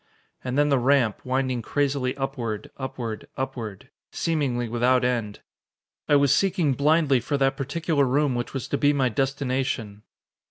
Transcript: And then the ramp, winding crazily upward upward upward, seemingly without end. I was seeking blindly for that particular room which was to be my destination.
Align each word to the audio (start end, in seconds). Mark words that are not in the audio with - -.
And 0.43 0.57
then 0.57 0.69
the 0.69 0.79
ramp, 0.79 1.21
winding 1.23 1.61
crazily 1.61 2.17
upward 2.17 2.71
upward 2.75 3.27
upward, 3.37 3.91
seemingly 4.11 4.67
without 4.67 5.05
end. 5.05 5.41
I 6.09 6.15
was 6.15 6.33
seeking 6.33 6.73
blindly 6.73 7.19
for 7.19 7.37
that 7.37 7.55
particular 7.55 8.05
room 8.05 8.33
which 8.33 8.51
was 8.51 8.67
to 8.69 8.79
be 8.79 8.93
my 8.93 9.09
destination. 9.09 10.01